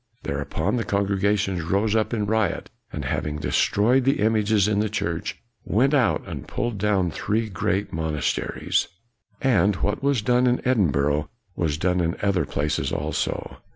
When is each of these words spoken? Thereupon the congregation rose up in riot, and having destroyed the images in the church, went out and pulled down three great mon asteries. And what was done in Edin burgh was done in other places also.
Thereupon 0.23 0.77
the 0.77 0.83
congregation 0.83 1.63
rose 1.69 1.95
up 1.95 2.11
in 2.11 2.25
riot, 2.25 2.71
and 2.91 3.05
having 3.05 3.35
destroyed 3.37 4.03
the 4.03 4.17
images 4.19 4.67
in 4.67 4.79
the 4.79 4.89
church, 4.89 5.37
went 5.63 5.93
out 5.93 6.27
and 6.27 6.47
pulled 6.47 6.79
down 6.79 7.11
three 7.11 7.47
great 7.49 7.93
mon 7.93 8.15
asteries. 8.17 8.87
And 9.43 9.75
what 9.75 10.01
was 10.01 10.23
done 10.23 10.47
in 10.47 10.59
Edin 10.67 10.89
burgh 10.89 11.27
was 11.55 11.77
done 11.77 12.01
in 12.01 12.17
other 12.19 12.45
places 12.45 12.91
also. 12.91 13.57